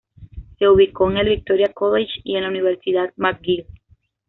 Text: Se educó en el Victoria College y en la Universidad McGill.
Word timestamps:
Se 0.57 0.65
educó 0.65 1.11
en 1.11 1.17
el 1.17 1.29
Victoria 1.29 1.71
College 1.75 2.21
y 2.23 2.35
en 2.35 2.41
la 2.41 2.49
Universidad 2.49 3.13
McGill. 3.17 3.67